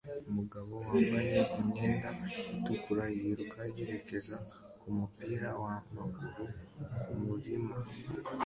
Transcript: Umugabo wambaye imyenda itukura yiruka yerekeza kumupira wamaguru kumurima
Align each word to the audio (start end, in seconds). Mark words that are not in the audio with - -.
Umugabo 0.29 0.73
wambaye 0.87 1.39
imyenda 1.59 2.09
itukura 2.55 3.03
yiruka 3.15 3.61
yerekeza 3.75 4.35
kumupira 4.79 5.49
wamaguru 5.61 6.43
kumurima 7.03 7.75